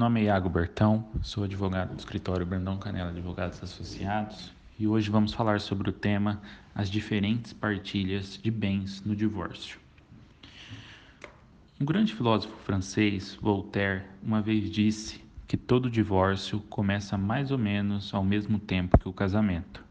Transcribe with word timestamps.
nome 0.00 0.22
é 0.22 0.24
Iago 0.24 0.48
Bertão, 0.48 1.04
sou 1.20 1.44
advogado 1.44 1.92
do 1.94 1.98
escritório 1.98 2.46
Brandão 2.46 2.78
Canela 2.78 3.10
Advogados 3.10 3.62
Associados 3.62 4.50
e 4.78 4.88
hoje 4.88 5.10
vamos 5.10 5.34
falar 5.34 5.60
sobre 5.60 5.90
o 5.90 5.92
tema 5.92 6.40
as 6.74 6.88
diferentes 6.88 7.52
partilhas 7.52 8.40
de 8.42 8.50
bens 8.50 9.04
no 9.04 9.14
divórcio. 9.14 9.78
Um 11.78 11.84
grande 11.84 12.14
filósofo 12.14 12.56
francês, 12.64 13.36
Voltaire, 13.42 14.04
uma 14.22 14.40
vez 14.40 14.70
disse 14.70 15.22
que 15.46 15.58
todo 15.58 15.90
divórcio 15.90 16.60
começa 16.60 17.18
mais 17.18 17.50
ou 17.50 17.58
menos 17.58 18.14
ao 18.14 18.24
mesmo 18.24 18.58
tempo 18.58 18.98
que 18.98 19.06
o 19.06 19.12
casamento. 19.12 19.84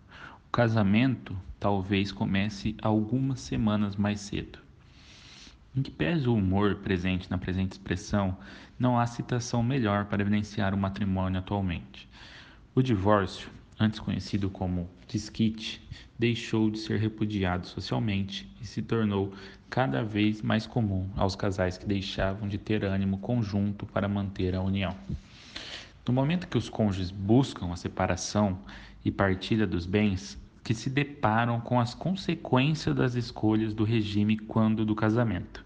O 0.47 0.51
casamento 0.51 1.37
talvez 1.59 2.11
comece 2.11 2.75
algumas 2.81 3.41
semanas 3.41 3.95
mais 3.95 4.21
cedo. 4.21 4.57
Em 5.75 5.83
que 5.83 5.91
pese 5.91 6.27
o 6.27 6.33
humor 6.33 6.75
presente 6.77 7.29
na 7.29 7.37
presente 7.37 7.73
expressão, 7.73 8.35
não 8.77 8.99
há 8.99 9.05
citação 9.05 9.61
melhor 9.61 10.05
para 10.05 10.21
evidenciar 10.21 10.73
o 10.73 10.77
matrimônio 10.77 11.39
atualmente. 11.39 12.09
O 12.73 12.81
divórcio, 12.81 13.49
antes 13.79 13.99
conhecido 13.99 14.49
como 14.49 14.89
desquite, 15.07 15.81
deixou 16.17 16.71
de 16.71 16.79
ser 16.79 16.99
repudiado 16.99 17.67
socialmente 17.67 18.49
e 18.59 18.65
se 18.65 18.81
tornou 18.81 19.31
cada 19.69 20.03
vez 20.03 20.41
mais 20.41 20.65
comum 20.65 21.07
aos 21.15 21.35
casais 21.35 21.77
que 21.77 21.85
deixavam 21.85 22.47
de 22.47 22.57
ter 22.57 22.83
ânimo 22.83 23.19
conjunto 23.19 23.85
para 23.85 24.07
manter 24.07 24.55
a 24.55 24.61
união. 24.61 24.95
No 26.07 26.13
momento 26.13 26.47
que 26.47 26.57
os 26.57 26.67
cônjuges 26.67 27.11
buscam 27.11 27.71
a 27.71 27.75
separação 27.75 28.57
e 29.05 29.11
partilha 29.11 29.67
dos 29.67 29.85
bens, 29.85 30.35
que 30.69 30.75
se 30.75 30.87
deparam 30.87 31.59
com 31.59 31.79
as 31.79 31.95
consequências 31.95 32.95
das 32.95 33.15
escolhas 33.15 33.73
do 33.73 33.83
regime 33.83 34.37
quando 34.37 34.85
do 34.85 34.93
casamento. 34.93 35.65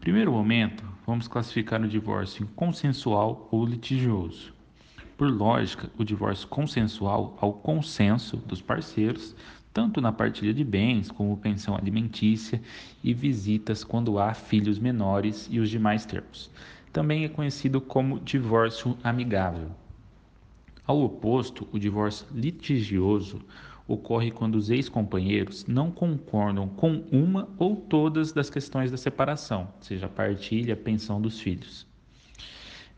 Primeiro 0.00 0.32
momento, 0.32 0.82
vamos 1.06 1.28
classificar 1.28 1.80
o 1.80 1.86
divórcio 1.86 2.42
em 2.42 2.46
consensual 2.48 3.46
ou 3.52 3.64
litigioso. 3.64 4.52
Por 5.16 5.30
lógica, 5.30 5.88
o 5.96 6.02
divórcio 6.02 6.48
consensual 6.48 7.38
ao 7.40 7.52
consenso 7.52 8.38
dos 8.38 8.60
parceiros, 8.60 9.36
tanto 9.72 10.00
na 10.00 10.10
partilha 10.10 10.52
de 10.52 10.64
bens 10.64 11.08
como 11.08 11.36
pensão 11.36 11.76
alimentícia 11.76 12.60
e 13.04 13.14
visitas 13.14 13.84
quando 13.84 14.18
há 14.18 14.34
filhos 14.34 14.80
menores 14.80 15.46
e 15.48 15.60
os 15.60 15.70
demais 15.70 16.04
termos. 16.04 16.50
Também 16.92 17.24
é 17.24 17.28
conhecido 17.28 17.80
como 17.80 18.18
divórcio 18.18 18.98
amigável. 19.04 19.70
Ao 20.84 21.00
oposto, 21.00 21.68
o 21.70 21.78
divórcio 21.78 22.26
litigioso 22.34 23.40
ocorre 23.92 24.30
quando 24.30 24.54
os 24.54 24.70
ex-companheiros 24.70 25.66
não 25.66 25.90
concordam 25.90 26.68
com 26.68 27.04
uma 27.12 27.48
ou 27.58 27.76
todas 27.76 28.32
das 28.32 28.48
questões 28.48 28.90
da 28.90 28.96
separação, 28.96 29.68
seja 29.80 30.06
a 30.06 30.08
partilha, 30.08 30.74
a 30.74 30.76
pensão 30.76 31.20
dos 31.20 31.38
filhos. 31.38 31.86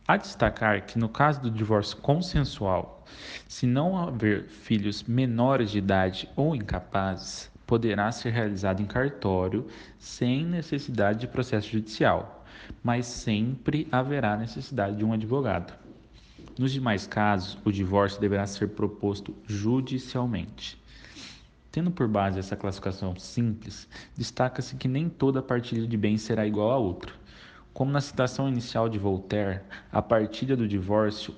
Há 0.06 0.16
destacar 0.16 0.84
que 0.84 0.98
no 0.98 1.08
caso 1.08 1.40
do 1.40 1.50
divórcio 1.50 1.96
consensual, 1.96 3.04
se 3.48 3.66
não 3.66 3.96
haver 3.96 4.44
filhos 4.44 5.02
menores 5.02 5.70
de 5.70 5.78
idade 5.78 6.28
ou 6.36 6.54
incapazes, 6.54 7.50
poderá 7.66 8.12
ser 8.12 8.30
realizado 8.30 8.82
em 8.82 8.86
cartório 8.86 9.66
sem 9.98 10.44
necessidade 10.44 11.20
de 11.20 11.26
processo 11.26 11.70
judicial, 11.70 12.44
mas 12.82 13.06
sempre 13.06 13.88
haverá 13.90 14.36
necessidade 14.36 14.96
de 14.96 15.04
um 15.04 15.12
advogado. 15.12 15.72
Nos 16.58 16.70
demais 16.72 17.06
casos, 17.06 17.58
o 17.64 17.72
divórcio 17.72 18.20
deverá 18.20 18.46
ser 18.46 18.68
proposto 18.68 19.34
judicialmente. 19.46 20.83
Tendo 21.74 21.90
por 21.90 22.06
base 22.06 22.38
essa 22.38 22.54
classificação 22.54 23.16
simples, 23.16 23.88
destaca-se 24.16 24.76
que 24.76 24.86
nem 24.86 25.08
toda 25.08 25.42
partilha 25.42 25.88
de 25.88 25.96
bens 25.96 26.22
será 26.22 26.46
igual 26.46 26.70
a 26.70 26.78
outra. 26.78 27.12
Como 27.72 27.90
na 27.90 28.00
citação 28.00 28.48
inicial 28.48 28.88
de 28.88 28.96
Voltaire, 28.96 29.60
a 29.90 30.00
partilha 30.00 30.56
do 30.56 30.68
divórcio 30.68 31.34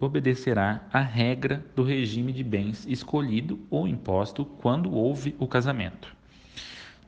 obedecerá 0.00 0.86
à 0.92 1.00
regra 1.00 1.66
do 1.74 1.82
regime 1.82 2.32
de 2.32 2.44
bens 2.44 2.86
escolhido 2.86 3.58
ou 3.68 3.88
imposto 3.88 4.44
quando 4.44 4.94
houve 4.94 5.34
o 5.40 5.48
casamento. 5.48 6.14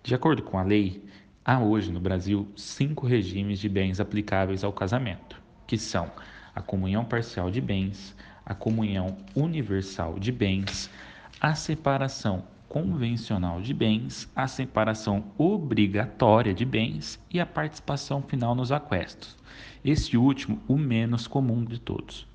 De 0.03 0.13
acordo 0.13 0.43
com 0.43 0.59
a 0.59 0.65
lei, 0.65 1.05
há 1.45 1.61
hoje 1.61 1.93
no 1.93 2.01
Brasil 2.01 2.49
cinco 2.57 3.07
regimes 3.07 3.61
de 3.61 3.69
bens 3.69 4.01
aplicáveis 4.01 4.65
ao 4.65 4.73
casamento, 4.73 5.41
que 5.69 5.79
são 5.79 6.11
a 6.53 6.61
comunhão 6.61 7.05
parcial 7.05 7.49
de 7.49 7.61
bens, 7.61 8.13
a 8.45 8.57
comunhão 8.57 9.19
universal 9.37 10.19
de 10.19 10.33
bens, 10.33 10.91
a 11.45 11.55
separação 11.55 12.43
convencional 12.71 13.61
de 13.61 13.75
bens, 13.75 14.27
a 14.35 14.49
separação 14.49 15.23
obrigatória 15.37 16.55
de 16.55 16.65
bens 16.65 17.21
e 17.31 17.39
a 17.39 17.45
participação 17.45 18.23
final 18.23 18.55
nos 18.55 18.73
aquestos. 18.73 19.37
Este 19.85 20.17
último, 20.17 20.59
o 20.67 20.79
menos 20.79 21.27
comum 21.27 21.63
de 21.63 21.79
todos. 21.79 22.27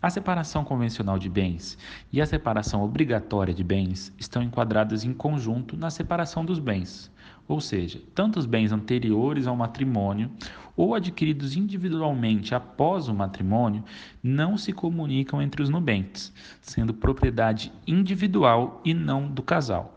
A 0.00 0.10
separação 0.10 0.62
convencional 0.62 1.18
de 1.18 1.28
bens 1.28 1.78
e 2.12 2.20
a 2.20 2.26
separação 2.26 2.82
obrigatória 2.82 3.54
de 3.54 3.64
bens 3.64 4.12
estão 4.18 4.42
enquadradas 4.42 5.04
em 5.04 5.12
conjunto 5.12 5.76
na 5.76 5.88
separação 5.88 6.44
dos 6.44 6.58
bens, 6.58 7.10
ou 7.48 7.60
seja, 7.60 8.02
tanto 8.14 8.38
os 8.38 8.44
bens 8.44 8.72
anteriores 8.72 9.46
ao 9.46 9.56
matrimônio 9.56 10.30
ou 10.76 10.94
adquiridos 10.94 11.56
individualmente 11.56 12.54
após 12.54 13.08
o 13.08 13.14
matrimônio 13.14 13.82
não 14.22 14.58
se 14.58 14.72
comunicam 14.72 15.40
entre 15.40 15.62
os 15.62 15.70
nubentes, 15.70 16.32
sendo 16.60 16.92
propriedade 16.92 17.72
individual 17.86 18.82
e 18.84 18.92
não 18.92 19.26
do 19.26 19.42
casal. 19.42 19.94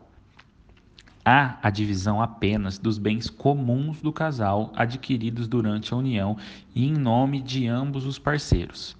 Há 1.25 1.59
a 1.61 1.69
divisão 1.69 2.21
apenas 2.21 2.79
dos 2.79 2.97
bens 2.97 3.29
comuns 3.29 4.01
do 4.01 4.13
casal 4.13 4.71
adquiridos 4.75 5.47
durante 5.47 5.93
a 5.93 5.97
união 5.97 6.37
e 6.73 6.87
em 6.87 6.93
nome 6.93 7.41
de 7.41 7.67
ambos 7.67 8.05
os 8.05 8.17
parceiros. 8.17 8.95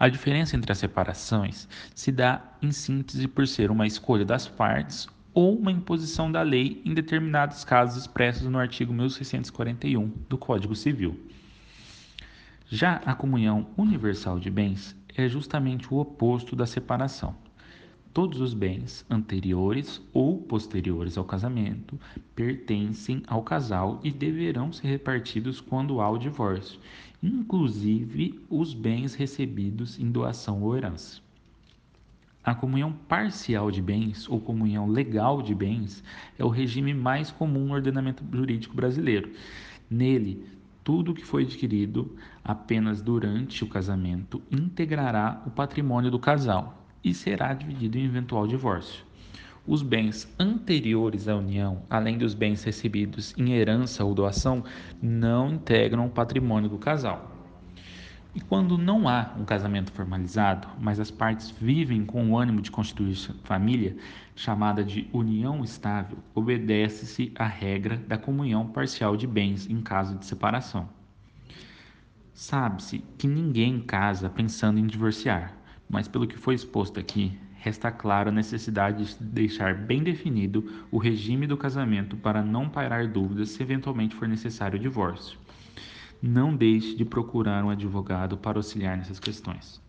A 0.00 0.08
diferença 0.08 0.56
entre 0.56 0.72
as 0.72 0.78
separações 0.78 1.68
se 1.94 2.10
dá, 2.10 2.42
em 2.62 2.72
síntese, 2.72 3.28
por 3.28 3.46
ser 3.46 3.70
uma 3.70 3.86
escolha 3.86 4.24
das 4.24 4.48
partes 4.48 5.06
ou 5.34 5.58
uma 5.58 5.70
imposição 5.70 6.32
da 6.32 6.40
lei 6.40 6.80
em 6.86 6.94
determinados 6.94 7.64
casos 7.64 8.00
expressos 8.00 8.48
no 8.48 8.58
artigo 8.58 8.94
1641 8.94 10.10
do 10.26 10.38
Código 10.38 10.74
Civil. 10.74 11.20
Já 12.66 12.94
a 13.04 13.14
comunhão 13.14 13.66
universal 13.76 14.40
de 14.40 14.50
bens 14.50 14.96
é 15.14 15.28
justamente 15.28 15.92
o 15.92 15.98
oposto 15.98 16.56
da 16.56 16.64
separação. 16.64 17.36
Todos 18.14 18.40
os 18.40 18.54
bens 18.54 19.04
anteriores 19.10 20.00
ou 20.14 20.38
posteriores 20.38 21.18
ao 21.18 21.26
casamento 21.26 22.00
pertencem 22.34 23.22
ao 23.26 23.42
casal 23.42 24.00
e 24.02 24.10
deverão 24.10 24.72
ser 24.72 24.88
repartidos 24.88 25.60
quando 25.60 26.00
há 26.00 26.08
o 26.08 26.18
divórcio, 26.18 26.80
inclusive 27.22 28.40
os 28.48 28.72
bens 28.72 29.14
recebidos 29.14 29.98
em 29.98 30.10
doação 30.10 30.62
ou 30.62 30.76
herança. 30.76 31.20
A 32.42 32.54
comunhão 32.54 32.92
parcial 32.92 33.70
de 33.70 33.82
bens 33.82 34.28
ou 34.28 34.40
comunhão 34.40 34.88
legal 34.88 35.42
de 35.42 35.54
bens 35.54 36.02
é 36.38 36.44
o 36.44 36.48
regime 36.48 36.94
mais 36.94 37.30
comum 37.30 37.66
no 37.66 37.74
ordenamento 37.74 38.24
jurídico 38.32 38.74
brasileiro. 38.74 39.30
Nele, 39.90 40.46
tudo 40.82 41.12
que 41.12 41.24
foi 41.24 41.42
adquirido 41.42 42.16
apenas 42.42 43.02
durante 43.02 43.62
o 43.62 43.68
casamento 43.68 44.42
integrará 44.50 45.42
o 45.46 45.50
patrimônio 45.50 46.10
do 46.10 46.18
casal 46.18 46.82
e 47.04 47.12
será 47.12 47.52
dividido 47.52 47.98
em 47.98 48.06
eventual 48.06 48.46
divórcio. 48.46 49.04
Os 49.66 49.82
bens 49.82 50.26
anteriores 50.38 51.28
à 51.28 51.36
união, 51.36 51.82
além 51.90 52.16
dos 52.16 52.34
bens 52.34 52.64
recebidos 52.64 53.34
em 53.36 53.52
herança 53.52 54.04
ou 54.04 54.14
doação, 54.14 54.64
não 55.02 55.52
integram 55.52 56.06
o 56.06 56.10
patrimônio 56.10 56.68
do 56.68 56.78
casal. 56.78 57.30
E 58.34 58.40
quando 58.40 58.78
não 58.78 59.08
há 59.08 59.34
um 59.36 59.44
casamento 59.44 59.92
formalizado, 59.92 60.68
mas 60.80 61.00
as 61.00 61.10
partes 61.10 61.50
vivem 61.50 62.06
com 62.06 62.30
o 62.30 62.38
ânimo 62.38 62.62
de 62.62 62.70
constituir 62.70 63.16
família, 63.42 63.96
chamada 64.36 64.84
de 64.84 65.08
união 65.12 65.62
estável, 65.64 66.18
obedece-se 66.34 67.32
à 67.34 67.46
regra 67.46 67.96
da 67.96 68.16
comunhão 68.16 68.68
parcial 68.68 69.16
de 69.16 69.26
bens 69.26 69.68
em 69.68 69.80
caso 69.82 70.16
de 70.16 70.24
separação. 70.24 70.88
Sabe-se 72.32 73.04
que 73.18 73.26
ninguém 73.26 73.80
casa 73.80 74.30
pensando 74.30 74.78
em 74.78 74.86
divorciar, 74.86 75.54
mas 75.88 76.08
pelo 76.08 76.26
que 76.26 76.38
foi 76.38 76.54
exposto 76.54 76.98
aqui, 76.98 77.36
resta 77.60 77.92
claro 77.92 78.30
a 78.30 78.32
necessidade 78.32 79.04
de 79.04 79.24
deixar 79.24 79.74
bem 79.74 80.02
definido 80.02 80.86
o 80.90 80.98
regime 80.98 81.46
do 81.46 81.56
casamento 81.56 82.16
para 82.16 82.42
não 82.42 82.68
pairar 82.68 83.06
dúvidas 83.06 83.50
se 83.50 83.62
eventualmente 83.62 84.14
for 84.14 84.26
necessário 84.26 84.78
o 84.78 84.82
divórcio. 84.82 85.38
não 86.22 86.54
deixe 86.54 86.94
de 86.96 87.04
procurar 87.04 87.64
um 87.64 87.70
advogado 87.70 88.36
para 88.36 88.58
auxiliar 88.58 88.96
nessas 88.96 89.18
questões. 89.18 89.80